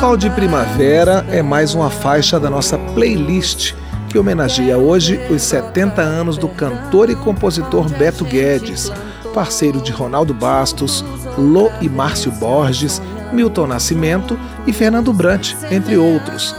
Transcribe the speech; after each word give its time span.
Sol 0.00 0.16
de 0.16 0.30
Primavera 0.30 1.26
é 1.28 1.42
mais 1.42 1.74
uma 1.74 1.90
faixa 1.90 2.40
da 2.40 2.48
nossa 2.48 2.78
playlist 2.78 3.74
que 4.08 4.18
homenageia 4.18 4.78
hoje 4.78 5.20
os 5.28 5.42
70 5.42 6.00
anos 6.00 6.38
do 6.38 6.48
cantor 6.48 7.10
e 7.10 7.14
compositor 7.14 7.86
Beto 7.86 8.24
Guedes, 8.24 8.90
parceiro 9.34 9.78
de 9.78 9.92
Ronaldo 9.92 10.32
Bastos, 10.32 11.04
Lô 11.36 11.70
e 11.82 11.88
Márcio 11.90 12.32
Borges, 12.32 13.02
Milton 13.30 13.66
Nascimento 13.66 14.40
e 14.66 14.72
Fernando 14.72 15.12
Brant, 15.12 15.52
entre 15.70 15.98
outros. 15.98 16.56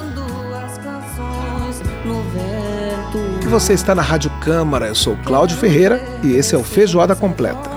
E 3.42 3.48
você 3.48 3.74
está 3.74 3.96
na 3.96 4.04
Rádio 4.04 4.30
Câmara, 4.40 4.86
eu 4.86 4.96
sou 4.96 5.18
Cláudio 5.26 5.58
Ferreira 5.58 6.00
e 6.22 6.36
esse 6.36 6.54
é 6.54 6.58
o 6.60 6.64
Feijoada 6.64 7.16
Completa. 7.16 7.72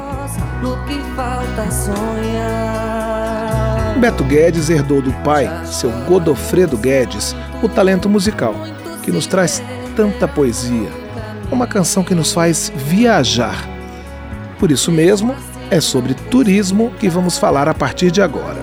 No 0.60 0.76
que 0.84 1.00
falta 1.16 1.70
sonhar. 1.70 3.03
Beto 4.04 4.22
Guedes 4.22 4.68
herdou 4.68 5.00
do 5.00 5.10
pai, 5.24 5.50
seu 5.64 5.90
Godofredo 6.06 6.76
Guedes, 6.76 7.34
o 7.62 7.70
talento 7.70 8.06
musical, 8.06 8.54
que 9.02 9.10
nos 9.10 9.26
traz 9.26 9.62
tanta 9.96 10.28
poesia. 10.28 10.90
Uma 11.50 11.66
canção 11.66 12.04
que 12.04 12.14
nos 12.14 12.30
faz 12.30 12.70
viajar. 12.76 13.66
Por 14.58 14.70
isso 14.70 14.92
mesmo, 14.92 15.34
é 15.70 15.80
sobre 15.80 16.12
turismo 16.12 16.92
que 17.00 17.08
vamos 17.08 17.38
falar 17.38 17.66
a 17.66 17.72
partir 17.72 18.10
de 18.10 18.20
agora. 18.20 18.60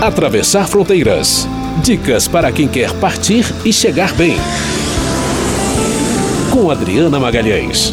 Atravessar 0.00 0.66
fronteiras. 0.66 1.46
Dicas 1.82 2.26
para 2.26 2.50
quem 2.50 2.66
quer 2.66 2.90
partir 2.94 3.44
e 3.66 3.70
chegar 3.70 4.14
bem. 4.14 4.38
Com 6.50 6.70
Adriana 6.70 7.20
Magalhães. 7.20 7.92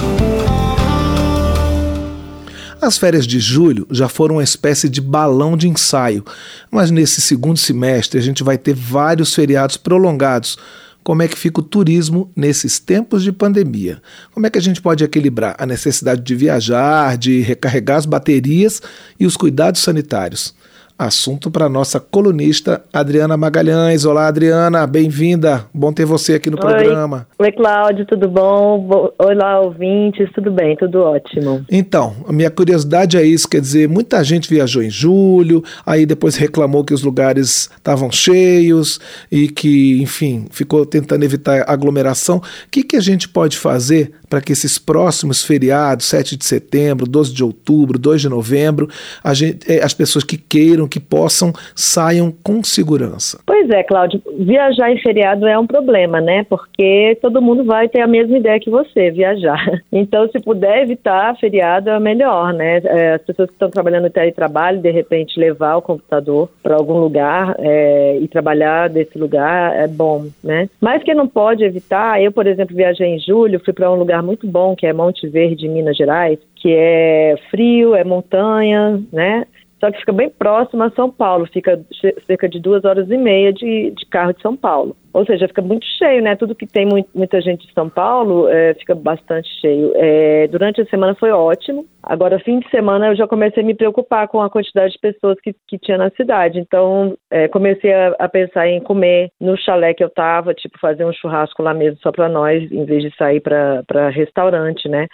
As 2.84 2.98
férias 2.98 3.26
de 3.26 3.40
julho 3.40 3.88
já 3.90 4.10
foram 4.10 4.36
uma 4.36 4.44
espécie 4.44 4.90
de 4.90 5.00
balão 5.00 5.56
de 5.56 5.70
ensaio, 5.70 6.22
mas 6.70 6.92
nesse 6.92 7.22
segundo 7.22 7.58
semestre 7.58 8.20
a 8.20 8.22
gente 8.22 8.44
vai 8.44 8.58
ter 8.58 8.74
vários 8.74 9.34
feriados 9.34 9.78
prolongados. 9.78 10.58
Como 11.02 11.24
é 11.24 11.28
que 11.30 11.40
fica 11.40 11.62
o 11.62 11.64
turismo 11.64 12.30
nesses 12.36 12.80
tempos 12.80 13.24
de 13.24 13.32
pandemia? 13.32 14.02
Como 14.34 14.46
é 14.46 14.50
que 14.50 14.58
a 14.58 14.62
gente 14.62 14.82
pode 14.82 15.02
equilibrar 15.02 15.56
a 15.58 15.66
necessidade 15.66 16.22
de 16.24 16.36
viajar, 16.36 17.18
de 17.18 17.40
recarregar 17.40 18.00
as 18.00 18.06
baterias 18.06 18.82
e 19.18 19.26
os 19.26 19.38
cuidados 19.38 19.82
sanitários? 19.82 20.54
Assunto 20.98 21.50
para 21.50 21.68
nossa 21.68 22.00
colunista 22.00 22.84
Adriana 22.94 23.36
Magalhães. 23.36 24.06
Olá, 24.06 24.28
Adriana, 24.28 24.86
bem-vinda. 24.86 25.66
Bom 25.74 25.92
ter 25.92 26.06
você 26.06 26.36
aqui 26.36 26.52
no 26.52 26.58
Oi. 26.58 26.62
programa. 26.62 27.28
Oi, 27.40 27.52
Cláudio, 27.52 28.06
tudo 28.06 28.30
bom? 28.30 28.80
Bo- 28.80 29.14
Olá, 29.18 29.60
ouvintes, 29.60 30.30
tudo 30.36 30.52
bem, 30.52 30.76
tudo 30.78 31.00
ótimo. 31.00 31.66
Então, 31.70 32.16
a 32.28 32.32
minha 32.32 32.50
curiosidade 32.52 33.18
é 33.18 33.24
isso, 33.24 33.50
quer 33.50 33.60
dizer, 33.60 33.90
muita 33.90 34.24
gente 34.24 34.48
viajou 34.48 34.84
em 34.84 34.90
julho, 34.90 35.64
aí 35.84 36.06
depois 36.06 36.36
reclamou 36.36 36.84
que 36.86 36.94
os 36.94 37.02
lugares 37.02 37.70
estavam 37.76 38.12
cheios 38.12 39.00
e 39.32 39.48
que, 39.50 40.00
enfim, 40.02 40.46
ficou 40.52 40.86
tentando 40.86 41.24
evitar 41.26 41.66
aglomeração. 41.68 42.38
O 42.38 42.42
que, 42.70 42.84
que 42.84 42.96
a 42.96 43.02
gente 43.02 43.28
pode 43.28 43.58
fazer 43.58 44.12
para 44.34 44.42
que 44.42 44.52
esses 44.52 44.80
próximos 44.80 45.46
feriados, 45.46 46.08
7 46.08 46.36
de 46.36 46.44
setembro, 46.44 47.06
12 47.06 47.32
de 47.32 47.44
outubro, 47.44 48.00
2 48.00 48.20
de 48.20 48.30
novembro, 48.30 48.88
gente, 49.32 49.72
eh, 49.72 49.80
as 49.84 49.94
pessoas 49.94 50.24
que 50.24 50.38
queiram, 50.38 50.88
que 50.88 51.00
possam, 51.00 51.54
saiam 51.76 52.34
com 52.44 52.64
segurança? 52.64 53.40
Pois 53.46 53.70
é, 53.70 53.84
Cláudio, 53.84 54.20
viajar 54.40 54.92
em 54.92 55.00
feriado 55.00 55.46
é 55.46 55.56
um 55.60 55.68
problema, 55.68 56.20
né? 56.20 56.48
Porque 56.50 57.16
todo 57.22 57.44
mundo 57.44 57.64
vai 57.64 57.88
ter 57.88 58.02
a 58.02 58.08
mesma 58.08 58.36
ideia 58.36 58.60
que 58.60 58.72
você, 58.72 59.12
viajar. 59.12 59.64
Então, 59.96 60.28
se 60.30 60.40
puder 60.40 60.82
evitar 60.82 61.38
feriado, 61.38 61.90
é 61.90 62.00
melhor, 62.00 62.52
né? 62.52 62.82
É, 62.84 63.14
as 63.14 63.22
pessoas 63.22 63.50
que 63.50 63.56
estão 63.56 63.70
trabalhando 63.70 64.06
no 64.06 64.10
teletrabalho, 64.10 64.82
de 64.82 64.90
repente, 64.90 65.40
levar 65.40 65.76
o 65.76 65.82
computador 65.82 66.50
para 66.64 66.76
algum 66.76 66.98
lugar 66.98 67.56
é, 67.60 68.18
e 68.20 68.28
trabalhar 68.28 68.90
desse 68.90 69.18
lugar 69.18 69.76
é 69.76 69.88
bom, 69.88 70.26
né? 70.44 70.68
Mas 70.82 71.04
quem 71.04 71.14
não 71.14 71.28
pode 71.28 71.64
evitar, 71.64 72.22
eu, 72.22 72.32
por 72.32 72.48
exemplo, 72.48 72.76
viajei 72.76 73.08
em 73.08 73.20
julho, 73.20 73.62
fui 73.64 73.74
para 73.74 73.92
um 73.92 73.96
lugar 73.96 74.23
muito 74.24 74.48
bom, 74.48 74.76
que 74.76 74.88
é 74.88 74.94
Monte 74.94 75.28
Verde, 75.28 75.68
Minas 75.68 75.98
Gerais, 75.98 76.40
que 76.56 76.74
é 76.74 77.36
frio, 77.52 77.96
é 77.96 78.04
montanha, 78.04 79.02
né? 79.12 79.46
Só 79.84 79.92
que 79.92 80.00
fica 80.00 80.14
bem 80.14 80.30
próximo 80.30 80.82
a 80.82 80.90
São 80.92 81.12
Paulo, 81.12 81.46
fica 81.46 81.78
cerca 82.26 82.48
de 82.48 82.58
duas 82.58 82.86
horas 82.86 83.12
e 83.12 83.18
meia 83.18 83.52
de, 83.52 83.92
de 83.92 84.06
carro 84.06 84.32
de 84.32 84.42
São 84.42 84.56
Paulo. 84.56 84.96
Ou 85.12 85.26
seja, 85.26 85.46
fica 85.46 85.62
muito 85.62 85.86
cheio, 85.98 86.22
né? 86.24 86.38
Tudo 86.38 86.56
que 86.56 86.66
tem 86.66 86.86
mui- 86.86 87.04
muita 87.14 87.42
gente 87.42 87.68
de 87.68 87.74
São 87.74 87.90
Paulo 87.90 88.48
é, 88.48 88.74
fica 88.76 88.96
bastante 88.96 89.50
cheio. 89.60 89.92
É, 89.96 90.48
durante 90.48 90.80
a 90.80 90.86
semana 90.86 91.14
foi 91.16 91.32
ótimo. 91.32 91.86
Agora, 92.02 92.40
fim 92.40 92.60
de 92.60 92.70
semana, 92.70 93.08
eu 93.08 93.16
já 93.18 93.28
comecei 93.28 93.62
a 93.62 93.66
me 93.66 93.76
preocupar 93.76 94.30
com 94.30 94.42
a 94.42 94.50
quantidade 94.50 94.94
de 94.94 95.00
pessoas 95.00 95.38
que, 95.42 95.54
que 95.68 95.78
tinha 95.78 95.98
na 95.98 96.10
cidade. 96.12 96.60
Então, 96.60 97.18
é, 97.30 97.50
comecei 97.50 97.92
a, 97.92 98.16
a 98.20 98.30
pensar 98.30 98.66
em 98.70 98.80
comer 98.80 99.32
no 99.38 99.58
chalé 99.58 99.94
que 99.94 100.04
eu 100.04 100.10
tava, 100.10 100.54
tipo, 100.54 100.80
fazer 100.80 101.04
um 101.04 101.12
churrasco 101.12 101.62
lá 101.62 101.74
mesmo 101.74 102.00
só 102.02 102.10
para 102.10 102.30
nós, 102.30 102.72
em 102.72 102.86
vez 102.86 103.04
de 103.04 103.14
sair 103.18 103.42
para 103.42 104.10
restaurante, 104.12 104.88
né? 104.88 105.08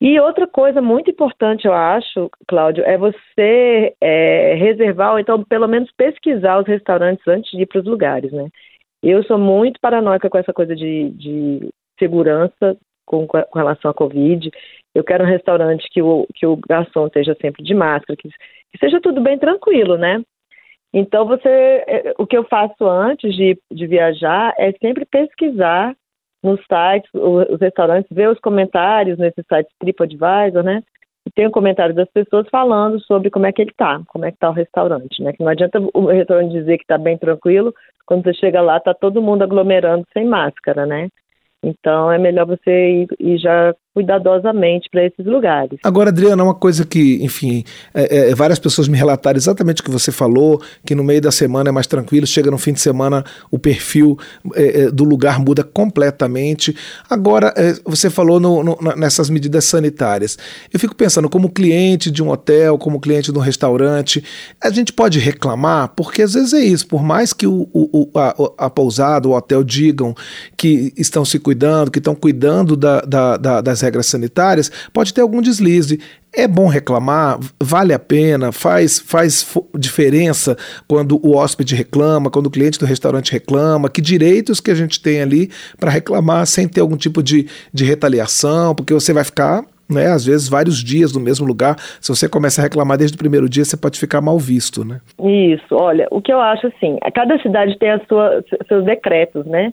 E 0.00 0.20
outra 0.20 0.46
coisa 0.46 0.82
muito 0.82 1.10
importante, 1.10 1.66
eu 1.66 1.72
acho, 1.72 2.30
Cláudio, 2.46 2.84
é 2.84 2.98
você 2.98 3.94
é, 4.00 4.54
reservar, 4.54 5.12
ou 5.12 5.18
então 5.18 5.42
pelo 5.42 5.66
menos 5.66 5.90
pesquisar 5.96 6.58
os 6.60 6.66
restaurantes 6.66 7.26
antes 7.26 7.50
de 7.50 7.62
ir 7.62 7.66
para 7.66 7.80
os 7.80 7.86
lugares, 7.86 8.30
né? 8.30 8.48
Eu 9.02 9.22
sou 9.24 9.38
muito 9.38 9.80
paranoica 9.80 10.28
com 10.28 10.36
essa 10.36 10.52
coisa 10.52 10.74
de, 10.74 11.10
de 11.10 11.68
segurança 11.98 12.76
com, 13.06 13.26
com 13.26 13.58
relação 13.58 13.90
à 13.90 13.94
Covid. 13.94 14.50
Eu 14.94 15.04
quero 15.04 15.24
um 15.24 15.28
restaurante 15.28 15.88
que 15.90 16.02
o, 16.02 16.26
que 16.34 16.46
o 16.46 16.58
garçom 16.68 17.06
esteja 17.06 17.34
sempre 17.40 17.62
de 17.62 17.74
máscara, 17.74 18.16
que, 18.16 18.28
que 18.28 18.78
seja 18.78 19.00
tudo 19.00 19.20
bem 19.20 19.38
tranquilo, 19.38 19.96
né? 19.96 20.22
Então, 20.92 21.26
você, 21.26 21.48
é, 21.48 22.14
o 22.18 22.26
que 22.26 22.36
eu 22.36 22.44
faço 22.44 22.86
antes 22.86 23.34
de, 23.34 23.58
de 23.70 23.86
viajar 23.86 24.54
é 24.58 24.72
sempre 24.72 25.04
pesquisar 25.04 25.94
nos 26.46 26.60
sites, 26.60 27.10
os 27.12 27.60
restaurantes, 27.60 28.08
ver 28.10 28.30
os 28.30 28.38
comentários 28.38 29.18
nesses 29.18 29.44
sites 29.46 29.72
TripAdvisor, 29.78 30.62
né? 30.62 30.82
E 31.26 31.30
tem 31.30 31.46
o 31.46 31.50
comentário 31.50 31.94
das 31.94 32.08
pessoas 32.10 32.46
falando 32.48 33.00
sobre 33.00 33.30
como 33.30 33.46
é 33.46 33.52
que 33.52 33.60
ele 33.60 33.72
tá, 33.76 34.00
como 34.06 34.24
é 34.24 34.30
que 34.30 34.38
tá 34.38 34.48
o 34.48 34.52
restaurante, 34.52 35.20
né? 35.22 35.32
Que 35.32 35.42
não 35.42 35.50
adianta 35.50 35.80
o 35.92 36.06
restaurante 36.06 36.52
dizer 36.52 36.78
que 36.78 36.86
tá 36.86 36.96
bem 36.96 37.18
tranquilo, 37.18 37.74
quando 38.06 38.22
você 38.22 38.32
chega 38.34 38.60
lá 38.60 38.78
tá 38.78 38.94
todo 38.94 39.20
mundo 39.20 39.42
aglomerando 39.42 40.06
sem 40.12 40.24
máscara, 40.24 40.86
né? 40.86 41.08
Então 41.62 42.12
é 42.12 42.18
melhor 42.18 42.46
você 42.46 43.02
ir, 43.02 43.08
ir 43.18 43.38
já 43.38 43.74
cuidadosamente 43.96 44.90
para 44.90 45.06
esses 45.06 45.24
lugares. 45.24 45.78
Agora, 45.82 46.10
Adriana, 46.10 46.44
uma 46.44 46.54
coisa 46.54 46.84
que, 46.84 47.18
enfim, 47.24 47.64
é, 47.94 48.30
é, 48.30 48.34
várias 48.34 48.58
pessoas 48.58 48.88
me 48.88 48.98
relataram 48.98 49.38
exatamente 49.38 49.80
o 49.80 49.84
que 49.84 49.90
você 49.90 50.12
falou, 50.12 50.60
que 50.84 50.94
no 50.94 51.02
meio 51.02 51.22
da 51.22 51.32
semana 51.32 51.70
é 51.70 51.72
mais 51.72 51.86
tranquilo, 51.86 52.26
chega 52.26 52.50
no 52.50 52.58
fim 52.58 52.74
de 52.74 52.80
semana 52.80 53.24
o 53.50 53.58
perfil 53.58 54.18
é, 54.54 54.82
é, 54.82 54.90
do 54.90 55.02
lugar 55.02 55.38
muda 55.40 55.64
completamente. 55.64 56.76
Agora, 57.08 57.54
é, 57.56 57.74
você 57.86 58.10
falou 58.10 58.38
no- 58.38 58.62
no- 58.62 58.76
nessas 58.96 59.30
medidas 59.30 59.64
sanitárias. 59.64 60.36
Eu 60.70 60.78
fico 60.78 60.94
pensando, 60.94 61.30
como 61.30 61.48
cliente 61.50 62.10
de 62.10 62.22
um 62.22 62.28
hotel, 62.28 62.76
como 62.76 63.00
cliente 63.00 63.32
de 63.32 63.38
um 63.38 63.42
restaurante, 63.42 64.22
a 64.62 64.70
gente 64.70 64.92
pode 64.92 65.18
reclamar, 65.18 65.88
porque 65.96 66.20
às 66.20 66.34
vezes 66.34 66.52
é 66.52 66.60
isso, 66.62 66.86
por 66.86 67.02
mais 67.02 67.32
que 67.32 67.46
o- 67.46 67.66
o- 67.72 68.10
a, 68.14 68.66
a 68.66 68.70
pousada, 68.70 69.26
o 69.26 69.32
hotel 69.32 69.64
digam 69.64 70.14
que 70.54 70.92
estão 70.98 71.24
se 71.24 71.38
cuidando, 71.38 71.90
que 71.90 71.98
estão 71.98 72.14
cuidando 72.14 72.76
da- 72.76 73.00
da- 73.00 73.36
da- 73.38 73.60
das 73.62 73.85
regras 73.86 74.06
sanitárias, 74.06 74.70
pode 74.92 75.14
ter 75.14 75.20
algum 75.20 75.40
deslize. 75.40 76.00
É 76.32 76.46
bom 76.46 76.66
reclamar, 76.66 77.38
vale 77.58 77.94
a 77.94 77.98
pena, 77.98 78.52
faz, 78.52 78.98
faz 78.98 79.56
diferença 79.78 80.54
quando 80.86 81.18
o 81.26 81.34
hóspede 81.34 81.74
reclama, 81.74 82.30
quando 82.30 82.48
o 82.48 82.50
cliente 82.50 82.78
do 82.78 82.84
restaurante 82.84 83.32
reclama, 83.32 83.88
que 83.88 84.02
direitos 84.02 84.60
que 84.60 84.70
a 84.70 84.74
gente 84.74 85.00
tem 85.00 85.22
ali 85.22 85.50
para 85.80 85.90
reclamar 85.90 86.46
sem 86.46 86.68
ter 86.68 86.80
algum 86.80 86.96
tipo 86.96 87.22
de, 87.22 87.48
de 87.72 87.84
retaliação, 87.84 88.74
porque 88.74 88.92
você 88.92 89.14
vai 89.14 89.24
ficar 89.24 89.64
né, 89.88 90.08
às 90.08 90.26
vezes 90.26 90.48
vários 90.48 90.82
dias 90.82 91.12
no 91.12 91.20
mesmo 91.20 91.46
lugar. 91.46 91.76
Se 92.00 92.08
você 92.08 92.28
começa 92.28 92.60
a 92.60 92.64
reclamar 92.64 92.98
desde 92.98 93.14
o 93.14 93.18
primeiro 93.18 93.48
dia, 93.48 93.64
você 93.64 93.76
pode 93.76 93.98
ficar 93.98 94.20
mal 94.20 94.38
visto, 94.38 94.84
né? 94.84 95.00
Isso, 95.22 95.74
olha, 95.74 96.06
o 96.10 96.20
que 96.20 96.32
eu 96.32 96.40
acho 96.40 96.66
assim, 96.66 96.98
cada 97.14 97.40
cidade 97.40 97.78
tem 97.78 97.90
a 97.90 98.00
sua, 98.06 98.44
seus 98.68 98.84
decretos, 98.84 99.46
né? 99.46 99.72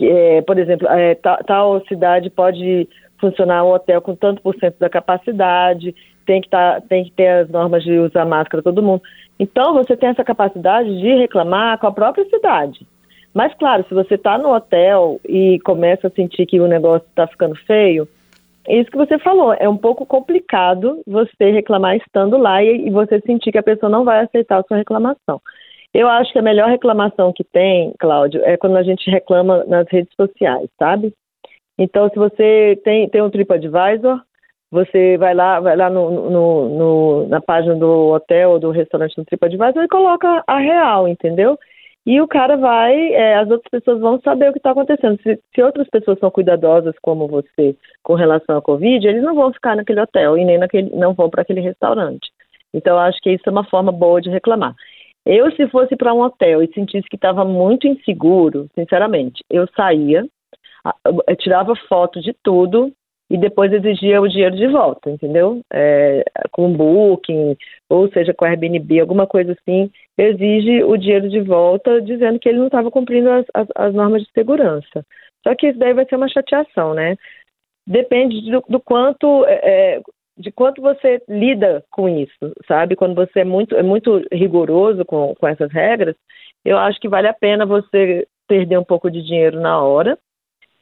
É, 0.00 0.42
por 0.42 0.58
exemplo, 0.58 0.88
é, 0.88 1.14
ta- 1.14 1.40
tal 1.46 1.80
cidade 1.86 2.28
pode 2.28 2.88
funcionar 3.24 3.64
o 3.64 3.74
hotel 3.74 4.02
com 4.02 4.14
tanto 4.14 4.42
por 4.42 4.54
cento 4.56 4.78
da 4.78 4.90
capacidade, 4.90 5.94
tem 6.26 6.40
que, 6.40 6.48
tá, 6.48 6.80
tem 6.88 7.04
que 7.04 7.12
ter 7.12 7.28
as 7.28 7.48
normas 7.48 7.82
de 7.82 7.98
usar 7.98 8.26
máscara 8.26 8.62
todo 8.62 8.82
mundo. 8.82 9.02
Então, 9.38 9.72
você 9.72 9.96
tem 9.96 10.10
essa 10.10 10.22
capacidade 10.22 10.88
de 11.00 11.14
reclamar 11.14 11.78
com 11.78 11.86
a 11.86 11.92
própria 11.92 12.24
cidade. 12.26 12.86
Mas, 13.32 13.54
claro, 13.54 13.84
se 13.88 13.94
você 13.94 14.14
está 14.14 14.36
no 14.38 14.54
hotel 14.54 15.18
e 15.26 15.58
começa 15.64 16.06
a 16.06 16.10
sentir 16.10 16.46
que 16.46 16.60
o 16.60 16.68
negócio 16.68 17.06
está 17.08 17.26
ficando 17.26 17.56
feio, 17.66 18.06
é 18.66 18.76
isso 18.76 18.90
que 18.90 18.96
você 18.96 19.18
falou, 19.18 19.54
é 19.58 19.68
um 19.68 19.76
pouco 19.76 20.06
complicado 20.06 21.02
você 21.06 21.50
reclamar 21.50 21.96
estando 21.96 22.36
lá 22.38 22.62
e, 22.62 22.86
e 22.86 22.90
você 22.90 23.20
sentir 23.20 23.52
que 23.52 23.58
a 23.58 23.62
pessoa 23.62 23.90
não 23.90 24.04
vai 24.04 24.20
aceitar 24.20 24.60
a 24.60 24.62
sua 24.62 24.76
reclamação. 24.76 25.40
Eu 25.92 26.08
acho 26.08 26.32
que 26.32 26.38
a 26.38 26.42
melhor 26.42 26.68
reclamação 26.68 27.32
que 27.32 27.44
tem, 27.44 27.92
Cláudio, 27.98 28.40
é 28.44 28.56
quando 28.56 28.76
a 28.76 28.82
gente 28.82 29.08
reclama 29.10 29.64
nas 29.64 29.86
redes 29.88 30.12
sociais, 30.16 30.68
sabe? 30.78 31.12
Então, 31.78 32.08
se 32.08 32.16
você 32.16 32.80
tem, 32.84 33.08
tem 33.08 33.22
um 33.22 33.30
TripAdvisor, 33.30 34.20
você 34.70 35.16
vai 35.18 35.34
lá, 35.34 35.60
vai 35.60 35.76
lá 35.76 35.90
no, 35.90 36.30
no, 36.30 36.68
no, 36.68 37.28
na 37.28 37.40
página 37.40 37.74
do 37.76 38.12
hotel 38.12 38.52
ou 38.52 38.58
do 38.58 38.70
restaurante 38.70 39.16
no 39.16 39.24
TripAdvisor 39.24 39.82
e 39.82 39.88
coloca 39.88 40.42
a 40.46 40.58
real, 40.58 41.06
entendeu? 41.08 41.58
E 42.06 42.20
o 42.20 42.28
cara 42.28 42.56
vai, 42.56 43.14
é, 43.14 43.36
as 43.36 43.50
outras 43.50 43.70
pessoas 43.70 43.98
vão 43.98 44.20
saber 44.20 44.50
o 44.50 44.52
que 44.52 44.58
está 44.58 44.72
acontecendo. 44.72 45.18
Se, 45.22 45.40
se, 45.54 45.62
outras 45.62 45.88
pessoas 45.88 46.18
são 46.18 46.30
cuidadosas 46.30 46.94
como 47.00 47.26
você 47.26 47.74
com 48.02 48.14
relação 48.14 48.58
à 48.58 48.62
Covid, 48.62 49.06
eles 49.06 49.22
não 49.22 49.34
vão 49.34 49.52
ficar 49.52 49.74
naquele 49.74 50.00
hotel 50.00 50.36
e 50.36 50.44
nem 50.44 50.58
naquele, 50.58 50.90
não 50.90 51.14
vão 51.14 51.30
para 51.30 51.42
aquele 51.42 51.60
restaurante. 51.60 52.28
Então, 52.74 52.98
acho 52.98 53.18
que 53.22 53.30
isso 53.30 53.44
é 53.46 53.50
uma 53.50 53.64
forma 53.64 53.90
boa 53.90 54.20
de 54.20 54.28
reclamar. 54.28 54.74
Eu, 55.24 55.50
se 55.52 55.66
fosse 55.68 55.96
para 55.96 56.12
um 56.12 56.20
hotel 56.20 56.62
e 56.62 56.72
sentisse 56.74 57.08
que 57.08 57.16
estava 57.16 57.44
muito 57.44 57.86
inseguro, 57.86 58.68
sinceramente, 58.74 59.42
eu 59.48 59.66
saía, 59.74 60.26
eu 61.26 61.36
tirava 61.36 61.74
foto 61.88 62.20
de 62.20 62.34
tudo 62.42 62.92
e 63.30 63.38
depois 63.38 63.72
exigia 63.72 64.20
o 64.20 64.28
dinheiro 64.28 64.54
de 64.54 64.66
volta, 64.68 65.10
entendeu? 65.10 65.60
É, 65.72 66.22
com 66.50 66.72
Booking, 66.72 67.56
ou 67.88 68.08
seja, 68.10 68.34
com 68.34 68.44
Airbnb, 68.44 69.00
alguma 69.00 69.26
coisa 69.26 69.52
assim, 69.52 69.90
exige 70.16 70.84
o 70.84 70.96
dinheiro 70.96 71.28
de 71.28 71.40
volta, 71.40 72.02
dizendo 72.02 72.38
que 72.38 72.48
ele 72.48 72.58
não 72.58 72.66
estava 72.66 72.90
cumprindo 72.90 73.30
as, 73.30 73.46
as, 73.54 73.68
as, 73.74 73.94
normas 73.94 74.22
de 74.22 74.30
segurança. 74.32 75.04
Só 75.42 75.54
que 75.54 75.68
isso 75.68 75.78
daí 75.78 75.94
vai 75.94 76.06
ser 76.06 76.16
uma 76.16 76.28
chateação, 76.28 76.94
né? 76.94 77.16
Depende 77.86 78.50
do, 78.50 78.62
do 78.68 78.80
quanto, 78.80 79.44
é, 79.46 79.96
é, 79.96 80.00
de 80.38 80.52
quanto 80.52 80.82
você 80.82 81.22
lida 81.28 81.82
com 81.90 82.08
isso, 82.08 82.52
sabe? 82.68 82.94
Quando 82.94 83.14
você 83.14 83.40
é 83.40 83.44
muito, 83.44 83.74
é 83.74 83.82
muito 83.82 84.22
rigoroso 84.30 85.04
com, 85.04 85.34
com 85.34 85.48
essas 85.48 85.72
regras, 85.72 86.14
eu 86.64 86.78
acho 86.78 87.00
que 87.00 87.08
vale 87.08 87.28
a 87.28 87.34
pena 87.34 87.64
você 87.64 88.26
perder 88.46 88.78
um 88.78 88.84
pouco 88.84 89.10
de 89.10 89.22
dinheiro 89.22 89.60
na 89.60 89.82
hora, 89.82 90.18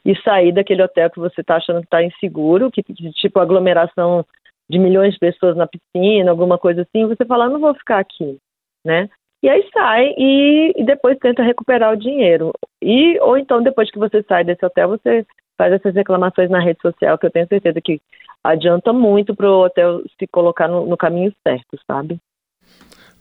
e 0.04 0.16
sair 0.22 0.52
daquele 0.52 0.82
hotel 0.82 1.10
que 1.10 1.19
você 1.19 1.40
está 1.40 1.56
achando 1.56 1.81
que 1.81 1.87
está 1.87 2.02
inseguro, 2.02 2.70
que, 2.70 2.82
tipo 2.82 3.38
aglomeração 3.38 4.25
de 4.69 4.78
milhões 4.78 5.14
de 5.14 5.20
pessoas 5.20 5.56
na 5.56 5.66
piscina, 5.66 6.31
alguma 6.31 6.58
coisa 6.58 6.82
assim, 6.82 7.06
você 7.06 7.25
fala, 7.25 7.49
não 7.49 7.60
vou 7.60 7.75
ficar 7.75 7.99
aqui, 7.99 8.38
né? 8.84 9.08
E 9.43 9.49
aí 9.49 9.69
sai 9.72 10.14
e, 10.16 10.72
e, 10.76 10.84
depois 10.84 11.19
tenta 11.19 11.43
recuperar 11.43 11.93
o 11.93 11.96
dinheiro. 11.96 12.52
E 12.81 13.19
ou 13.20 13.37
então 13.37 13.62
depois 13.62 13.90
que 13.90 13.99
você 13.99 14.22
sai 14.22 14.44
desse 14.44 14.64
hotel, 14.64 14.88
você 14.88 15.26
faz 15.58 15.72
essas 15.72 15.94
reclamações 15.94 16.49
na 16.49 16.60
rede 16.60 16.81
social, 16.81 17.19
que 17.19 17.26
eu 17.26 17.31
tenho 17.31 17.49
certeza 17.49 17.81
que 17.81 18.00
adianta 18.43 18.93
muito 18.93 19.34
para 19.34 19.50
o 19.50 19.64
hotel 19.64 20.02
se 20.19 20.26
colocar 20.28 20.69
no, 20.69 20.87
no 20.87 20.96
caminho 20.96 21.32
certo, 21.46 21.78
sabe? 21.87 22.19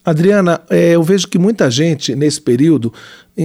Adriana, 0.03 0.61
é, 0.69 0.95
eu 0.95 1.03
vejo 1.03 1.27
que 1.27 1.37
muita 1.37 1.69
gente 1.69 2.15
nesse 2.15 2.41
período 2.41 2.91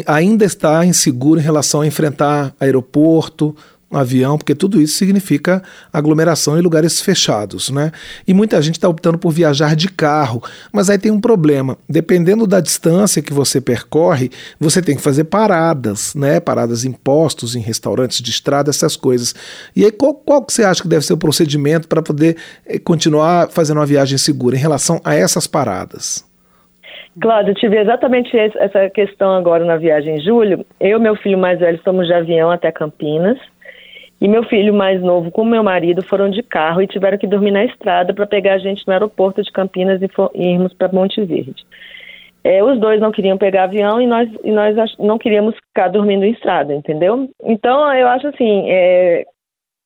ainda 0.07 0.45
está 0.45 0.85
inseguro 0.87 1.39
em 1.39 1.43
relação 1.43 1.83
a 1.83 1.87
enfrentar 1.87 2.55
aeroporto, 2.59 3.55
avião, 3.91 4.37
porque 4.37 4.55
tudo 4.55 4.81
isso 4.81 4.97
significa 4.97 5.63
aglomeração 5.93 6.59
em 6.59 6.63
lugares 6.63 7.01
fechados, 7.01 7.71
né? 7.71 7.93
E 8.27 8.35
muita 8.35 8.61
gente 8.61 8.77
está 8.77 8.89
optando 8.89 9.17
por 9.17 9.31
viajar 9.31 9.77
de 9.77 9.89
carro, 9.89 10.43
mas 10.73 10.91
aí 10.91 10.99
tem 10.99 11.13
um 11.13 11.21
problema. 11.21 11.79
Dependendo 11.89 12.47
da 12.47 12.61
distância 12.61 13.23
que 13.23 13.33
você 13.33 13.61
percorre, 13.61 14.31
você 14.59 14.83
tem 14.83 14.97
que 14.97 15.03
fazer 15.03 15.25
paradas, 15.25 16.15
né? 16.15 16.41
Paradas 16.41 16.85
em 16.85 16.93
postos, 16.93 17.55
em 17.55 17.61
restaurantes 17.61 18.21
de 18.21 18.31
estrada, 18.31 18.71
essas 18.71 18.97
coisas. 18.97 19.35
E 19.75 19.85
aí 19.85 19.93
qual, 19.93 20.15
qual 20.15 20.45
que 20.45 20.53
você 20.53 20.65
acha 20.65 20.83
que 20.83 20.89
deve 20.89 21.07
ser 21.07 21.13
o 21.13 21.19
procedimento 21.19 21.87
para 21.87 22.03
poder 22.03 22.37
eh, 22.67 22.79
continuar 22.79 23.49
fazendo 23.51 23.79
uma 23.79 23.87
viagem 23.87 24.19
segura 24.19 24.57
em 24.57 24.61
relação 24.61 25.01
a 25.05 25.15
essas 25.15 25.47
paradas? 25.47 26.25
Cláudio, 27.21 27.53
eu 27.53 27.55
tive 27.55 27.79
exatamente 27.79 28.37
essa 28.37 28.91
questão 28.91 29.35
agora 29.35 29.65
na 29.65 29.77
viagem 29.77 30.17
em 30.17 30.21
julho. 30.21 30.67
Eu 30.79 30.99
e 30.99 31.01
meu 31.01 31.17
filho 31.17 31.39
mais 31.39 31.59
velho 31.59 31.81
fomos 31.83 32.07
de 32.07 32.13
avião 32.13 32.51
até 32.51 32.71
Campinas. 32.71 33.39
E 34.21 34.29
meu 34.29 34.45
filho 34.45 34.73
mais 34.73 35.01
novo 35.03 35.31
com 35.31 35.45
meu 35.45 35.63
marido 35.63 36.03
foram 36.03 36.31
de 36.31 36.43
carro 36.43 36.81
e 36.81 36.87
tiveram 36.87 37.19
que 37.19 37.27
dormir 37.27 37.51
na 37.51 37.65
estrada 37.65 38.15
para 38.15 38.27
pegar 38.27 38.55
a 38.55 38.59
gente 38.59 38.87
no 38.87 38.93
aeroporto 38.93 39.43
de 39.43 39.53
Campinas 39.53 40.01
e, 40.01 40.09
e 40.35 40.53
irmos 40.53 40.73
para 40.73 40.93
Monte 40.93 41.23
Verde. 41.23 41.67
É, 42.43 42.63
os 42.63 42.79
dois 42.79 43.01
não 43.01 43.11
queriam 43.11 43.37
pegar 43.37 43.65
avião 43.65 44.01
e 44.01 44.07
nós, 44.07 44.31
e 44.43 44.51
nós 44.53 44.77
não 44.99 45.19
queríamos 45.19 45.55
ficar 45.57 45.89
dormindo 45.89 46.25
em 46.25 46.31
estrada, 46.31 46.73
entendeu? 46.73 47.29
Então, 47.43 47.93
eu 47.93 48.09
acho 48.09 48.29
assim, 48.29 48.71
é, 48.71 49.25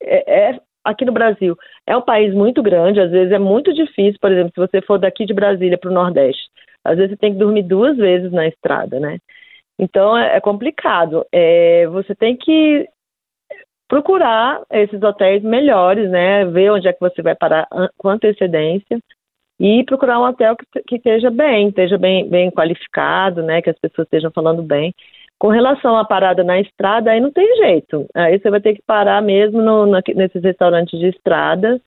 é, 0.03 0.51
é 0.51 0.61
aqui 0.85 1.05
no 1.05 1.13
Brasil 1.13 1.57
é 1.87 1.97
um 1.97 2.03
país 2.03 2.33
muito 2.35 2.63
grande, 2.63 3.01
às 3.01 3.11
vezes 3.11 3.33
é 3.33 3.39
muito 3.39 3.73
difícil, 3.73 4.19
por 4.21 4.31
exemplo, 4.31 4.53
se 4.55 4.61
você 4.61 4.83
for 4.83 4.99
daqui 4.99 5.25
de 5.25 5.35
Brasília 5.35 5.79
para 5.79 5.91
o 5.91 5.95
Nordeste, 5.95 6.43
às 6.85 6.97
vezes 6.97 7.13
você 7.13 7.17
tem 7.17 7.33
que 7.33 7.39
dormir 7.39 7.63
duas 7.63 7.97
vezes 7.97 8.33
na 8.33 8.47
estrada, 8.47 8.99
né? 8.99 9.19
Então 9.79 10.17
é, 10.17 10.37
é 10.37 10.41
complicado. 10.41 11.25
É, 11.33 11.87
você 11.89 12.15
tem 12.15 12.37
que 12.37 12.89
procurar 13.89 14.63
esses 14.71 15.03
hotéis 15.03 15.43
melhores, 15.43 16.11
né? 16.11 16.45
Ver 16.45 16.71
onde 16.71 16.89
é 16.89 16.93
que 16.93 17.01
você 17.01 17.23
vai 17.23 17.35
parar 17.35 17.67
com 17.99 18.09
antecedência 18.09 18.99
e 19.59 19.85
procurar 19.85 20.21
um 20.21 20.25
hotel 20.25 20.57
que, 20.57 20.83
que 20.87 20.97
esteja 20.97 21.31
bem, 21.31 21.69
esteja 21.69 21.99
bem, 21.99 22.29
bem 22.29 22.51
qualificado, 22.51 23.43
né? 23.43 23.61
Que 23.61 23.71
as 23.71 23.79
pessoas 23.79 24.07
estejam 24.07 24.31
falando 24.31 24.63
bem. 24.63 24.95
Com 25.39 25.49
relação 25.49 25.97
à 25.97 26.05
parada 26.05 26.45
na 26.45 26.61
estrada, 26.61 27.11
aí 27.11 27.21
não 27.21 27.33
tem 27.33 27.57
jeito. 27.57 28.07
Aí 28.15 28.39
você 28.39 28.51
vai 28.51 28.61
ter 28.61 28.75
que 28.75 28.83
parar 28.87 29.23
mesmo 29.23 29.63
no, 29.63 29.87
nesses 29.87 30.43
restaurantes 30.43 30.99
de 30.99 31.09
estrada 31.09 31.81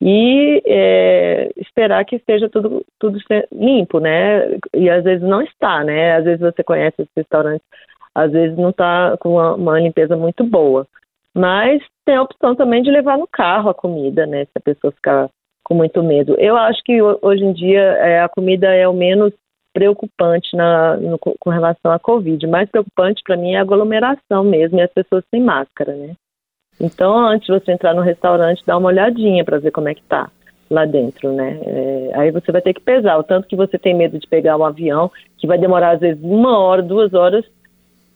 e 0.00 0.62
é, 0.64 1.50
esperar 1.56 2.04
que 2.04 2.16
esteja 2.16 2.48
tudo, 2.48 2.84
tudo 3.00 3.18
limpo, 3.52 3.98
né? 3.98 4.58
E 4.74 4.88
às 4.88 5.02
vezes 5.02 5.26
não 5.26 5.42
está, 5.42 5.82
né? 5.82 6.16
Às 6.16 6.24
vezes 6.24 6.40
você 6.40 6.62
conhece 6.62 7.02
esse 7.02 7.10
restaurante, 7.16 7.62
às 8.14 8.30
vezes 8.30 8.56
não 8.56 8.70
está 8.70 9.16
com 9.18 9.32
uma, 9.32 9.54
uma, 9.54 9.80
limpeza 9.80 10.16
muito 10.16 10.44
boa. 10.44 10.86
Mas 11.34 11.82
tem 12.04 12.16
a 12.16 12.22
opção 12.22 12.54
também 12.54 12.82
de 12.82 12.90
levar 12.90 13.18
no 13.18 13.26
carro 13.26 13.70
a 13.70 13.74
comida, 13.74 14.24
né? 14.26 14.44
Se 14.44 14.52
a 14.56 14.60
pessoa 14.60 14.92
ficar 14.92 15.28
com 15.64 15.74
muito 15.74 16.02
medo. 16.02 16.34
Eu 16.38 16.56
acho 16.56 16.82
que 16.84 17.02
hoje 17.02 17.44
em 17.44 17.52
dia 17.52 17.80
é, 17.80 18.20
a 18.20 18.28
comida 18.28 18.68
é 18.68 18.88
o 18.88 18.94
menos 18.94 19.32
preocupante 19.74 20.56
na, 20.56 20.96
no, 20.96 21.18
com 21.18 21.50
relação 21.50 21.92
à 21.92 21.98
Covid. 21.98 22.46
Mais 22.46 22.70
preocupante 22.70 23.22
para 23.22 23.36
mim 23.36 23.52
é 23.52 23.58
a 23.58 23.62
aglomeração 23.62 24.44
mesmo 24.44 24.78
e 24.78 24.82
as 24.82 24.92
pessoas 24.92 25.24
sem 25.30 25.42
máscara, 25.42 25.94
né? 25.94 26.14
Então, 26.80 27.18
antes 27.26 27.46
de 27.46 27.52
você 27.52 27.72
entrar 27.72 27.94
no 27.94 28.02
restaurante, 28.02 28.62
dá 28.64 28.76
uma 28.76 28.88
olhadinha 28.88 29.44
para 29.44 29.58
ver 29.58 29.70
como 29.70 29.88
é 29.88 29.94
que 29.94 30.02
tá 30.02 30.30
lá 30.70 30.84
dentro, 30.84 31.32
né? 31.32 31.58
É, 31.64 32.10
aí 32.14 32.30
você 32.30 32.52
vai 32.52 32.60
ter 32.60 32.74
que 32.74 32.80
pesar 32.80 33.18
o 33.18 33.22
tanto 33.22 33.48
que 33.48 33.56
você 33.56 33.78
tem 33.78 33.94
medo 33.94 34.18
de 34.18 34.26
pegar 34.26 34.56
um 34.56 34.64
avião, 34.64 35.10
que 35.38 35.46
vai 35.46 35.58
demorar 35.58 35.92
às 35.92 36.00
vezes 36.00 36.22
uma 36.22 36.58
hora, 36.58 36.82
duas 36.82 37.14
horas, 37.14 37.44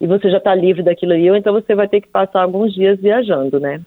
e 0.00 0.06
você 0.06 0.30
já 0.30 0.38
está 0.38 0.54
livre 0.54 0.82
daquilo 0.82 1.12
ali, 1.12 1.30
ou 1.30 1.36
então 1.36 1.52
você 1.52 1.74
vai 1.74 1.88
ter 1.88 2.00
que 2.00 2.08
passar 2.08 2.42
alguns 2.42 2.74
dias 2.74 3.00
viajando, 3.00 3.58
né? 3.58 3.80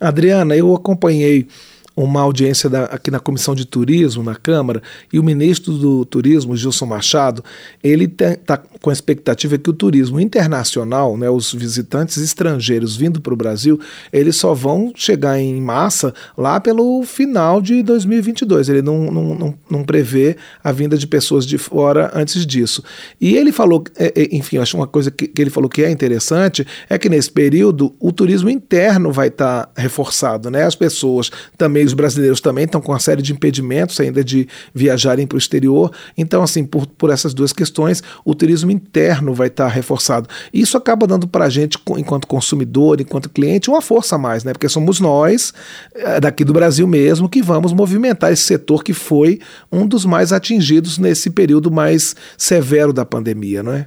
Adriana, 0.00 0.56
eu 0.56 0.74
acompanhei 0.74 1.46
uma 1.96 2.20
audiência 2.20 2.68
da, 2.68 2.84
aqui 2.84 3.10
na 3.10 3.20
Comissão 3.20 3.54
de 3.54 3.66
Turismo, 3.66 4.22
na 4.22 4.34
Câmara, 4.34 4.82
e 5.12 5.18
o 5.18 5.22
ministro 5.22 5.74
do 5.74 6.04
Turismo, 6.04 6.56
Gilson 6.56 6.86
Machado, 6.86 7.44
ele 7.82 8.04
está 8.04 8.56
com 8.56 8.90
a 8.90 8.92
expectativa 8.92 9.56
que 9.58 9.70
o 9.70 9.72
turismo 9.72 10.18
internacional, 10.18 11.16
né, 11.16 11.30
os 11.30 11.52
visitantes 11.52 12.16
estrangeiros 12.16 12.96
vindo 12.96 13.20
para 13.20 13.32
o 13.32 13.36
Brasil, 13.36 13.78
eles 14.12 14.36
só 14.36 14.54
vão 14.54 14.92
chegar 14.94 15.38
em 15.38 15.60
massa 15.60 16.12
lá 16.36 16.60
pelo 16.60 17.02
final 17.04 17.60
de 17.60 17.82
2022. 17.82 18.68
Ele 18.68 18.82
não, 18.82 19.10
não, 19.10 19.34
não, 19.34 19.54
não 19.70 19.84
prevê 19.84 20.36
a 20.62 20.72
vinda 20.72 20.96
de 20.96 21.06
pessoas 21.06 21.46
de 21.46 21.58
fora 21.58 22.10
antes 22.14 22.44
disso. 22.44 22.82
E 23.20 23.36
ele 23.36 23.52
falou, 23.52 23.84
é, 23.96 24.12
é, 24.16 24.36
enfim, 24.36 24.58
acho 24.58 24.76
uma 24.76 24.86
coisa 24.86 25.10
que, 25.10 25.28
que, 25.28 25.40
ele 25.40 25.50
falou 25.50 25.68
que 25.68 25.82
é 25.82 25.90
interessante, 25.90 26.66
é 26.88 26.98
que 26.98 27.08
nesse 27.08 27.30
período 27.30 27.94
o 28.00 28.10
turismo 28.10 28.50
interno 28.50 29.12
vai 29.12 29.28
estar 29.28 29.66
tá 29.66 29.80
reforçado, 29.80 30.50
né? 30.50 30.64
As 30.64 30.74
pessoas 30.74 31.30
também 31.56 31.81
os 31.84 31.94
brasileiros 31.94 32.40
também 32.40 32.64
estão 32.64 32.80
com 32.80 32.92
uma 32.92 32.98
série 32.98 33.22
de 33.22 33.32
impedimentos 33.32 33.98
ainda 34.00 34.22
de 34.22 34.48
viajarem 34.74 35.26
para 35.26 35.36
o 35.36 35.38
exterior. 35.38 35.90
Então, 36.16 36.42
assim, 36.42 36.64
por, 36.64 36.86
por 36.86 37.10
essas 37.10 37.34
duas 37.34 37.52
questões, 37.52 38.02
o 38.24 38.34
turismo 38.34 38.70
interno 38.70 39.34
vai 39.34 39.48
estar 39.48 39.68
reforçado. 39.68 40.28
Isso 40.52 40.76
acaba 40.76 41.06
dando 41.06 41.26
para 41.26 41.46
a 41.46 41.48
gente, 41.48 41.78
enquanto 41.96 42.26
consumidor, 42.26 43.00
enquanto 43.00 43.28
cliente, 43.28 43.70
uma 43.70 43.82
força 43.82 44.16
a 44.16 44.18
mais, 44.18 44.44
né? 44.44 44.52
Porque 44.52 44.68
somos 44.68 45.00
nós, 45.00 45.52
eh, 45.94 46.20
daqui 46.20 46.44
do 46.44 46.52
Brasil 46.52 46.86
mesmo, 46.86 47.28
que 47.28 47.42
vamos 47.42 47.72
movimentar 47.72 48.32
esse 48.32 48.42
setor 48.42 48.82
que 48.82 48.92
foi 48.92 49.40
um 49.70 49.86
dos 49.86 50.04
mais 50.04 50.32
atingidos 50.32 50.98
nesse 50.98 51.30
período 51.30 51.70
mais 51.70 52.14
severo 52.36 52.92
da 52.92 53.04
pandemia, 53.04 53.62
não 53.62 53.72
é? 53.72 53.86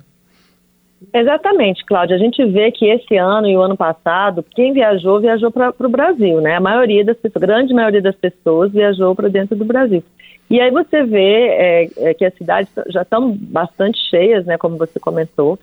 Exatamente, 1.14 1.86
Cláudia. 1.86 2.16
A 2.16 2.20
gente 2.20 2.44
vê 2.46 2.72
que 2.72 2.86
esse 2.86 3.18
ano 3.18 3.48
e 3.48 3.58
o 3.58 3.62
ano 3.62 3.76
passado, 3.76 4.44
quem 4.56 4.74
viajou, 4.74 5.20
viajou 5.20 5.52
para 5.52 5.74
o 5.80 5.90
Brasil, 5.90 6.42
né? 6.42 6.56
A 6.56 6.60
maioria 6.60 7.04
das 7.04 7.18
pessoas, 7.18 7.42
grande 7.42 7.74
maioria 7.74 8.02
das 8.02 8.16
pessoas 8.16 8.72
viajou 8.72 9.16
para 9.16 9.30
dentro 9.30 9.56
do 9.56 9.66
Brasil. 9.66 10.04
E 10.50 10.62
aí 10.62 10.70
você 10.72 11.04
vê 11.04 11.48
é, 11.48 11.90
é, 11.98 12.14
que 12.14 12.24
as 12.24 12.34
cidades 12.36 12.72
já 12.88 13.02
estão 13.02 13.36
bastante 13.36 13.98
cheias, 14.10 14.46
né? 14.46 14.58
Como 14.58 14.78
você 14.78 15.00
comentou. 15.00 15.58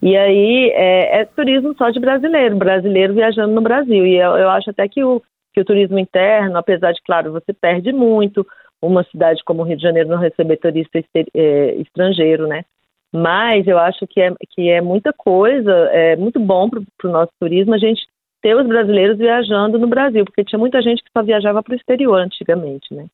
E 0.00 0.16
aí 0.16 0.70
é, 0.74 1.20
é, 1.20 1.24
turismo 1.24 1.74
só 1.76 1.90
de 1.90 1.98
brasileiro, 1.98 2.56
brasileiro 2.56 3.14
viajando 3.14 3.52
no 3.52 3.60
Brasil. 3.60 4.06
E 4.06 4.16
eu, 4.16 4.36
eu 4.36 4.48
acho 4.50 4.70
até 4.70 4.86
que 4.88 5.02
o, 5.02 5.20
que 5.52 5.60
o 5.60 5.64
turismo 5.64 5.98
interno, 5.98 6.56
apesar 6.56 6.92
de, 6.92 7.02
claro, 7.02 7.32
você 7.32 7.52
perde 7.52 7.92
muito, 7.92 8.46
uma 8.80 9.02
cidade 9.04 9.42
como 9.44 9.62
o 9.62 9.64
Rio 9.64 9.76
de 9.76 9.82
Janeiro 9.82 10.08
não 10.08 10.18
receber 10.18 10.56
turista 10.56 11.00
é, 11.34 11.74
estrangeiro, 11.76 12.46
né? 12.46 12.64
Mas 13.12 13.66
eu 13.66 13.78
acho 13.78 14.06
que 14.06 14.20
é, 14.20 14.32
que 14.50 14.68
é 14.68 14.80
muita 14.80 15.12
coisa, 15.12 15.72
é 15.92 16.16
muito 16.16 16.38
bom 16.38 16.68
para 16.68 17.08
o 17.08 17.12
nosso 17.12 17.32
turismo 17.40 17.74
a 17.74 17.78
gente 17.78 18.06
ter 18.42 18.54
os 18.54 18.66
brasileiros 18.66 19.18
viajando 19.18 19.78
no 19.78 19.86
Brasil, 19.86 20.24
porque 20.24 20.44
tinha 20.44 20.58
muita 20.58 20.80
gente 20.82 21.02
que 21.02 21.10
só 21.16 21.22
viajava 21.22 21.62
para 21.62 21.72
o 21.72 21.76
exterior 21.76 22.20
antigamente, 22.20 22.92
né? 22.94 23.06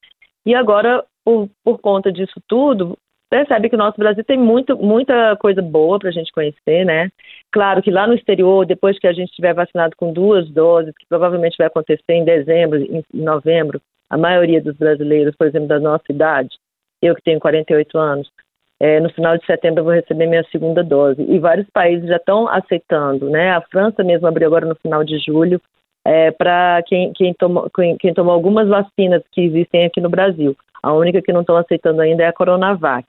E 0.45 0.55
agora, 0.55 1.05
por, 1.25 1.49
por 1.63 1.79
conta 1.79 2.13
disso 2.13 2.41
tudo, 2.47 2.99
percebe 3.31 3.69
que 3.69 3.75
o 3.75 3.79
nosso 3.79 3.99
Brasil 3.99 4.23
tem 4.23 4.39
muito, 4.39 4.77
muita 4.77 5.37
coisa 5.37 5.63
boa 5.63 5.99
para 5.99 6.11
a 6.11 6.13
gente 6.13 6.31
conhecer, 6.33 6.85
né? 6.85 7.11
Claro 7.51 7.83
que 7.83 7.91
lá 7.91 8.07
no 8.07 8.15
exterior, 8.15 8.67
depois 8.67 8.99
que 8.99 9.07
a 9.07 9.13
gente 9.13 9.31
estiver 9.31 9.55
vacinado 9.55 9.97
com 9.97 10.13
duas 10.13 10.49
doses, 10.51 10.95
que 10.99 11.07
provavelmente 11.09 11.57
vai 11.57 11.69
acontecer 11.69 12.13
em 12.13 12.25
dezembro, 12.25 12.79
em 12.79 13.03
novembro, 13.13 13.81
a 14.11 14.19
maioria 14.19 14.61
dos 14.61 14.77
brasileiros, 14.77 15.35
por 15.37 15.47
exemplo, 15.47 15.69
da 15.69 15.81
nossa 15.81 16.05
idade, 16.11 16.57
eu 17.01 17.15
que 17.15 17.23
tenho 17.23 17.41
48 17.41 17.99
anos, 17.99 18.31
é, 18.81 19.01
no 19.01 19.09
final 19.11 19.39
de 19.39 19.47
setembro 19.47 19.81
eu 19.81 19.85
vou 19.85 19.93
receber 19.93 20.27
minha 20.27 20.45
segunda 20.51 20.83
dose. 20.83 21.23
E 21.23 21.39
vários 21.39 21.69
países 21.71 22.09
já 22.09 22.17
estão 22.17 22.49
aceitando, 22.49 23.31
né? 23.31 23.51
A 23.51 23.61
França 23.63 24.03
mesmo 24.03 24.27
abriu 24.27 24.49
agora 24.49 24.67
no 24.67 24.75
final 24.77 25.05
de 25.05 25.19
julho 25.19 25.61
é, 26.05 26.31
para 26.31 26.83
quem, 26.87 27.13
quem, 27.15 27.33
tomou, 27.35 27.71
quem, 27.71 27.97
quem 27.97 28.13
tomou 28.13 28.35
algumas 28.35 28.69
vacinas 28.69 29.23
que 29.33 29.41
existem 29.43 29.87
aqui 29.87 30.01
no 30.01 30.11
Brasil. 30.11 30.57
A 30.83 30.93
única 30.93 31.23
que 31.23 31.33
não 31.33 31.41
estão 31.41 31.57
aceitando 31.57 32.03
ainda 32.03 32.25
é 32.25 32.27
a 32.27 32.33
Coronavac. 32.33 33.07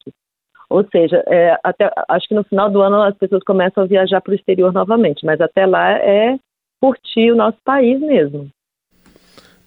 Ou 0.70 0.84
seja, 0.90 1.24
é, 1.28 1.58
até, 1.64 1.92
acho 2.10 2.28
que 2.28 2.36
no 2.36 2.44
final 2.44 2.70
do 2.70 2.82
ano 2.82 3.02
as 3.02 3.16
pessoas 3.18 3.44
começam 3.44 3.84
a 3.84 3.88
viajar 3.88 4.22
para 4.22 4.32
o 4.32 4.36
exterior 4.36 4.74
novamente, 4.74 5.26
mas 5.26 5.40
até 5.42 5.66
lá 5.66 5.92
é 5.92 6.38
curtir 6.82 7.32
o 7.32 7.36
nosso 7.36 7.58
país 7.64 8.00
mesmo. 8.00 8.50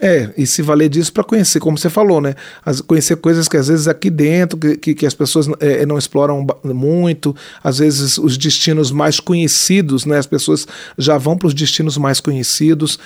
É, 0.00 0.30
e 0.36 0.46
se 0.46 0.62
valer 0.62 0.88
disso 0.88 1.12
para 1.12 1.24
conhecer, 1.24 1.58
como 1.58 1.76
você 1.76 1.90
falou, 1.90 2.20
né? 2.20 2.34
As, 2.64 2.80
conhecer 2.80 3.16
coisas 3.16 3.48
que 3.48 3.56
às 3.56 3.66
vezes 3.66 3.88
aqui 3.88 4.08
dentro, 4.08 4.56
que, 4.56 4.76
que, 4.76 4.94
que 4.94 5.06
as 5.06 5.14
pessoas 5.14 5.48
é, 5.58 5.84
não 5.84 5.98
exploram 5.98 6.46
muito, 6.62 7.34
às 7.62 7.78
vezes 7.78 8.16
os 8.16 8.38
destinos 8.38 8.92
mais 8.92 9.18
conhecidos, 9.18 10.06
né? 10.06 10.18
As 10.18 10.26
pessoas 10.26 10.68
já 10.96 11.18
vão 11.18 11.36
para 11.36 11.48
os 11.48 11.54
destinos 11.54 11.98
mais 11.98 12.20
conhecidos. 12.20 12.98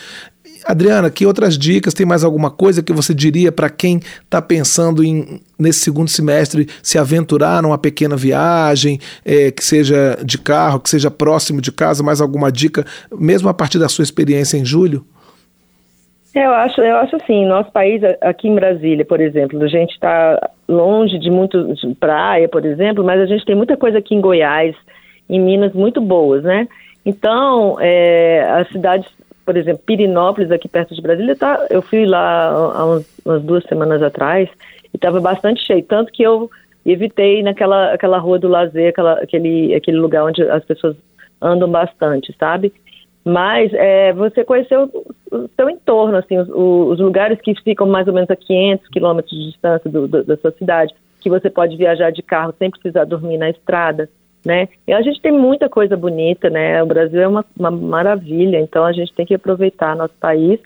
Adriana, 0.65 1.11
que 1.11 1.27
outras 1.27 1.59
dicas? 1.59 1.95
Tem 1.95 2.07
mais 2.07 2.23
alguma 2.23 2.51
coisa 2.51 2.83
que 2.83 2.93
você 2.93 3.15
diria 3.15 3.51
para 3.51 3.71
quem 3.71 4.01
está 4.25 4.41
pensando 4.41 5.03
em, 5.03 5.41
nesse 5.59 5.81
segundo 5.81 6.09
semestre, 6.09 6.69
se 6.83 6.99
aventurar 6.99 7.63
numa 7.63 7.79
pequena 7.79 8.17
viagem, 8.17 9.01
é, 9.25 9.51
que 9.51 9.65
seja 9.65 10.19
de 10.25 10.39
carro, 10.39 10.79
que 10.79 10.91
seja 10.91 11.11
próximo 11.11 11.61
de 11.61 11.73
casa? 11.73 12.03
Mais 12.03 12.21
alguma 12.21 12.53
dica, 12.53 12.85
mesmo 13.19 13.49
a 13.49 13.55
partir 13.55 13.79
da 13.79 13.89
sua 13.89 14.03
experiência 14.03 14.57
em 14.57 14.65
julho? 14.65 15.05
Eu 16.35 16.51
acho, 16.53 16.81
eu 16.81 16.97
acho 16.97 17.17
assim, 17.17 17.45
nosso 17.45 17.71
país, 17.71 18.03
aqui 18.21 18.49
em 18.49 18.55
Brasília, 18.55 19.05
por 19.05 19.21
exemplo, 19.21 19.63
a 19.63 19.69
gente 19.69 19.93
está 19.93 20.51
longe 20.67 21.19
de 21.19 21.31
muito 21.31 21.75
de 21.75 21.95
praia, 21.95 22.49
por 22.49 22.65
exemplo, 22.65 23.05
mas 23.05 23.21
a 23.21 23.27
gente 23.27 23.45
tem 23.45 23.55
muita 23.55 23.77
coisa 23.77 23.99
aqui 23.99 24.15
em 24.15 24.21
Goiás, 24.21 24.75
em 25.29 25.39
Minas, 25.39 25.75
muito 25.75 26.01
boas, 26.01 26.43
né? 26.43 26.67
Então, 27.05 27.77
é, 27.81 28.49
as 28.51 28.69
cidades, 28.69 29.07
por 29.45 29.59
exemplo, 29.59 29.83
Pirinópolis, 29.85 30.51
aqui 30.51 30.69
perto 30.69 30.95
de 30.95 31.03
Brasília, 31.03 31.37
tá, 31.37 31.67
eu 31.69 31.83
fui 31.83 32.07
lá 32.07 32.49
há 32.49 32.87
uns, 32.87 33.07
umas 33.27 33.43
duas 33.43 33.65
semanas 33.65 34.03
atrás 34.03 34.49
e 34.93 34.97
estava 34.97 35.21
bastante 35.21 35.63
cheio, 35.67 35.83
tanto 35.83 36.11
que 36.11 36.23
eu 36.23 36.51
evitei 36.85 37.43
naquela 37.43 37.93
aquela 37.93 38.19
rua 38.19 38.39
do 38.39 38.49
lazer, 38.49 38.89
aquela, 38.89 39.15
aquele, 39.15 39.75
aquele 39.75 39.99
lugar 39.99 40.25
onde 40.25 40.43
as 40.43 40.65
pessoas 40.65 40.97
andam 41.41 41.71
bastante, 41.71 42.35
sabe? 42.39 42.73
Mas 43.25 43.73
é, 43.75 44.13
você 44.13 44.45
conhecer 44.45 44.77
o, 44.77 44.91
o, 45.31 45.49
seu 45.57 45.71
entorno, 45.71 46.17
assim, 46.17 46.39
os, 46.39 46.49
os, 46.49 46.99
lugares 46.99 47.41
que 47.41 47.55
ficam 47.63 47.87
mais 47.87 48.09
ou 48.09 48.15
menos 48.15 48.31
a 48.31 48.37
500 48.37 48.89
quilômetros 48.89 49.37
de 49.37 49.51
distância 49.51 49.91
do, 49.91 50.09
do, 50.09 50.25
da 50.25 50.37
sua 50.37 50.51
cidade, 50.53 50.95
que 51.21 51.31
você 51.31 51.49
pode 51.49 51.77
viajar 51.77 52.11
de 52.11 52.23
carro 52.23 52.55
sem 52.59 52.71
precisar 52.71 53.05
dormir 53.05 53.39
na 53.39 53.51
estrada, 53.51 54.09
né? 54.45 54.69
E 54.87 54.93
a 54.93 55.01
gente 55.03 55.21
tem 55.21 55.31
muita 55.31 55.69
coisa 55.69 55.97
bonita, 55.97 56.51
né? 56.51 56.83
O 56.83 56.87
Brasil 56.87 57.21
é 57.21 57.29
uma, 57.29 57.45
uma 57.57 57.71
maravilha, 57.71 58.59
então 58.59 58.85
a 58.85 58.93
gente 58.93 59.13
tem 59.15 59.25
que 59.25 59.35
aproveitar 59.35 59.95
nosso 59.95 60.15
país 60.21 60.59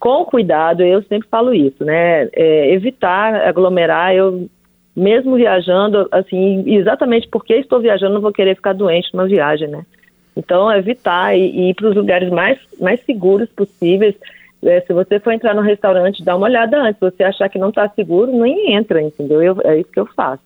com 0.00 0.24
cuidado. 0.24 0.82
Eu 0.82 1.02
sempre 1.04 1.28
falo 1.28 1.54
isso, 1.54 1.84
né? 1.84 2.28
É, 2.32 2.74
evitar 2.74 3.36
aglomerar. 3.46 4.12
Eu 4.12 4.48
mesmo 4.94 5.36
viajando, 5.36 6.08
assim, 6.10 6.64
exatamente 6.66 7.28
porque 7.28 7.54
estou 7.54 7.80
viajando, 7.80 8.14
não 8.14 8.20
vou 8.20 8.32
querer 8.32 8.56
ficar 8.56 8.72
doente 8.72 9.08
numa 9.14 9.26
viagem, 9.26 9.68
né? 9.68 9.86
Então, 10.36 10.72
evitar 10.72 11.36
e, 11.36 11.40
e 11.40 11.70
ir 11.70 11.74
para 11.74 11.88
os 11.88 11.96
lugares 11.96 12.30
mais, 12.30 12.58
mais 12.80 13.00
seguros 13.04 13.48
possíveis. 13.50 14.14
É, 14.62 14.80
se 14.80 14.92
você 14.92 15.18
for 15.18 15.32
entrar 15.32 15.54
no 15.54 15.60
restaurante, 15.60 16.24
dá 16.24 16.36
uma 16.36 16.46
olhada 16.46 16.80
antes. 16.80 16.98
Se 16.98 17.10
você 17.10 17.24
achar 17.24 17.48
que 17.48 17.58
não 17.58 17.70
está 17.70 17.88
seguro, 17.88 18.32
nem 18.32 18.74
entra, 18.74 19.02
entendeu? 19.02 19.42
Eu, 19.42 19.56
é 19.64 19.80
isso 19.80 19.90
que 19.90 20.00
eu 20.00 20.06
faço. 20.06 20.42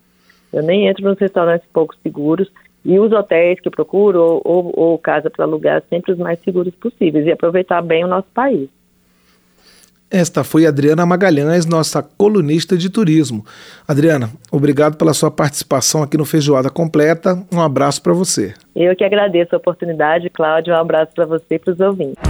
Eu 0.52 0.62
nem 0.62 0.88
entro 0.88 1.04
nos 1.04 1.18
restaurantes 1.18 1.68
pouco 1.72 1.94
seguros 2.02 2.50
e 2.84 2.98
os 2.98 3.12
hotéis 3.12 3.60
que 3.60 3.68
procuro 3.68 4.20
ou, 4.20 4.42
ou, 4.44 4.72
ou 4.76 4.98
casa 4.98 5.28
para 5.28 5.44
alugar 5.44 5.82
sempre 5.90 6.12
os 6.12 6.18
mais 6.18 6.38
seguros 6.40 6.74
possíveis 6.76 7.26
e 7.26 7.32
aproveitar 7.32 7.82
bem 7.82 8.04
o 8.04 8.08
nosso 8.08 8.28
país. 8.32 8.68
Esta 10.10 10.44
foi 10.44 10.66
Adriana 10.66 11.04
Magalhães, 11.04 11.66
nossa 11.66 12.00
colunista 12.00 12.76
de 12.76 12.88
turismo. 12.88 13.44
Adriana, 13.88 14.30
obrigado 14.52 14.96
pela 14.96 15.12
sua 15.12 15.30
participação 15.32 16.02
aqui 16.02 16.16
no 16.16 16.24
Feijoada 16.24 16.70
Completa. 16.70 17.42
Um 17.52 17.60
abraço 17.60 18.00
para 18.00 18.12
você. 18.12 18.54
Eu 18.74 18.94
que 18.94 19.02
agradeço 19.02 19.54
a 19.54 19.58
oportunidade, 19.58 20.30
Cláudio. 20.30 20.74
Um 20.74 20.76
abraço 20.76 21.12
para 21.12 21.26
você 21.26 21.56
e 21.56 21.58
para 21.58 21.72
os 21.72 21.80
ouvintes. 21.80 22.22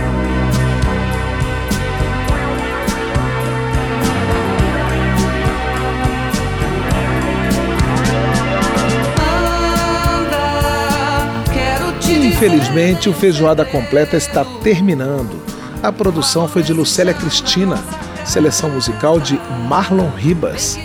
Infelizmente, 12.09 13.09
o 13.09 13.14
Feijoada 13.14 13.64
Completa 13.64 14.16
está 14.16 14.45
terminando. 14.62 15.55
A 15.83 15.92
produção 15.92 16.49
foi 16.49 16.62
de 16.62 16.73
Lucélia 16.73 17.14
Cristina, 17.14 17.78
seleção 18.25 18.71
musical 18.71 19.21
de 19.21 19.38
Marlon 19.68 20.09
Ribas, 20.11 20.78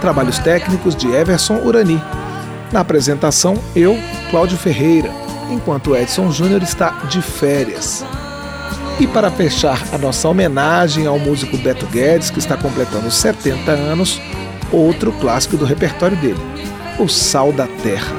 trabalhos 0.00 0.38
técnicos 0.38 0.94
de 0.94 1.10
Everson 1.10 1.56
Urani. 1.56 2.02
Na 2.72 2.80
apresentação, 2.80 3.54
eu, 3.74 3.98
Cláudio 4.30 4.56
Ferreira, 4.56 5.10
enquanto 5.50 5.94
Edson 5.94 6.30
Júnior 6.30 6.62
está 6.62 6.90
de 7.08 7.20
férias. 7.20 8.04
E 8.98 9.06
para 9.06 9.30
fechar 9.30 9.82
a 9.92 9.98
nossa 9.98 10.28
homenagem 10.28 11.06
ao 11.06 11.18
músico 11.18 11.58
Beto 11.58 11.86
Guedes, 11.86 12.30
que 12.30 12.38
está 12.38 12.56
completando 12.56 13.10
70 13.10 13.72
anos, 13.72 14.20
outro 14.70 15.12
clássico 15.12 15.56
do 15.56 15.64
repertório 15.64 16.16
dele, 16.16 16.40
O 16.98 17.08
Sal 17.08 17.52
da 17.52 17.66
Terra. 17.66 18.14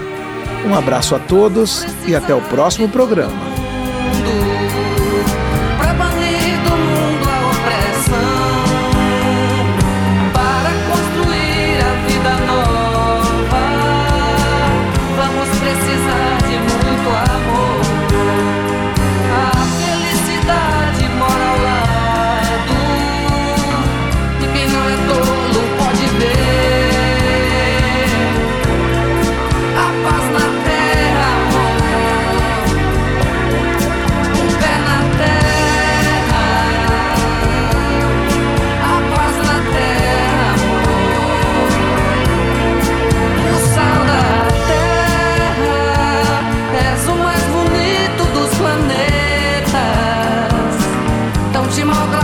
Um 0.66 0.75
abraço 0.75 1.16
a 1.16 1.20
todos 1.20 1.86
e 2.06 2.16
até 2.16 2.34
o 2.34 2.42
próximo 2.42 2.90
programa. 2.90 3.56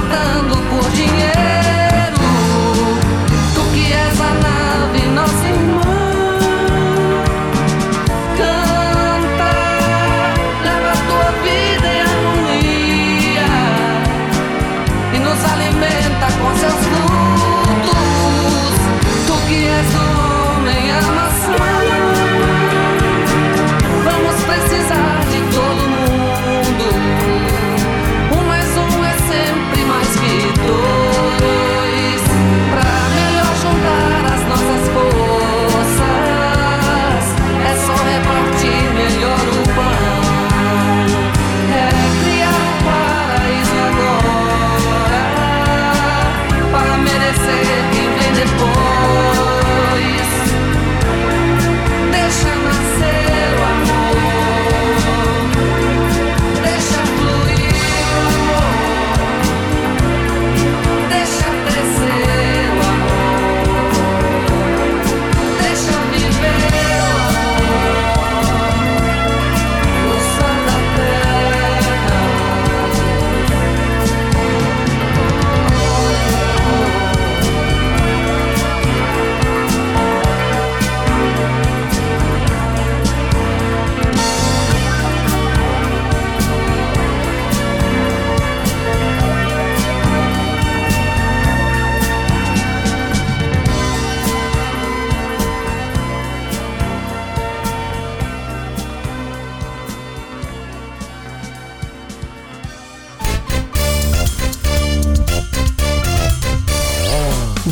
matando 0.01 0.55
por 0.69 0.89
dinheiro. 0.91 1.80